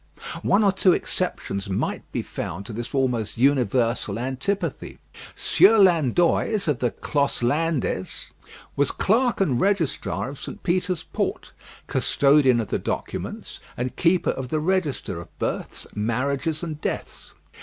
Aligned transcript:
One 0.41 0.63
or 0.63 0.71
two 0.71 0.93
exceptions 0.93 1.69
might 1.69 2.11
be 2.11 2.23
found 2.23 2.65
to 2.65 2.73
this 2.73 2.95
almost 2.95 3.37
universal 3.37 4.17
antipathy. 4.17 4.97
Sieur 5.35 5.77
Landoys, 5.77 6.67
of 6.67 6.79
the 6.79 6.89
Clos 6.89 7.41
Landés, 7.41 8.31
was 8.75 8.89
clerk 8.89 9.39
and 9.39 9.61
registrar 9.61 10.29
of 10.29 10.39
St. 10.39 10.63
Peter's 10.63 11.03
Port, 11.03 11.51
custodian 11.85 12.59
of 12.59 12.69
the 12.69 12.79
documents, 12.79 13.59
and 13.77 13.95
keeper 13.95 14.31
of 14.31 14.47
the 14.47 14.59
register 14.59 15.21
of 15.21 15.37
births, 15.37 15.85
marriages, 15.93 16.63
and 16.63 16.81
deaths. 16.81 17.35